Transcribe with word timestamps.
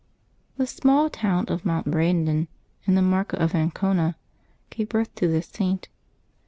^<HB 0.57 0.67
small 0.67 1.09
town 1.11 1.45
of 1.49 1.61
Montbrandon, 1.61 2.47
in 2.85 2.95
the 2.95 3.03
Marca 3.03 3.35
of 3.39 3.53
An 3.53 3.67
V 3.67 3.71
/ 3.71 3.75
cona, 3.75 4.15
gave 4.71 4.89
birth 4.89 5.13
to 5.13 5.27
this 5.27 5.45
Saint. 5.45 5.89